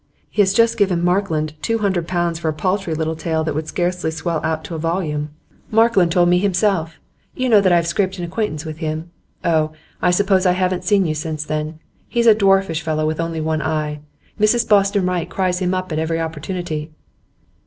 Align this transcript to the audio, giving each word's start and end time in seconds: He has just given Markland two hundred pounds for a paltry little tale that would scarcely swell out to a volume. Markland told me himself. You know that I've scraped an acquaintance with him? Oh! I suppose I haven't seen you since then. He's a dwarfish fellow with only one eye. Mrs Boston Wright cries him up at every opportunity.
He 0.31 0.41
has 0.41 0.51
just 0.55 0.77
given 0.79 1.03
Markland 1.03 1.53
two 1.61 1.77
hundred 1.77 2.07
pounds 2.07 2.39
for 2.39 2.49
a 2.49 2.53
paltry 2.53 2.95
little 2.95 3.15
tale 3.15 3.43
that 3.43 3.53
would 3.53 3.67
scarcely 3.67 4.09
swell 4.09 4.41
out 4.43 4.63
to 4.63 4.73
a 4.73 4.79
volume. 4.79 5.29
Markland 5.69 6.11
told 6.11 6.27
me 6.27 6.39
himself. 6.39 6.95
You 7.35 7.49
know 7.49 7.61
that 7.61 7.71
I've 7.71 7.85
scraped 7.85 8.17
an 8.17 8.23
acquaintance 8.25 8.65
with 8.65 8.77
him? 8.77 9.11
Oh! 9.45 9.73
I 10.01 10.09
suppose 10.09 10.47
I 10.47 10.53
haven't 10.53 10.85
seen 10.85 11.05
you 11.05 11.13
since 11.13 11.43
then. 11.43 11.77
He's 12.09 12.25
a 12.25 12.33
dwarfish 12.33 12.81
fellow 12.81 13.05
with 13.05 13.19
only 13.21 13.41
one 13.41 13.61
eye. 13.61 13.99
Mrs 14.39 14.67
Boston 14.67 15.05
Wright 15.05 15.29
cries 15.29 15.59
him 15.59 15.75
up 15.75 15.91
at 15.91 15.99
every 15.99 16.19
opportunity. 16.19 16.89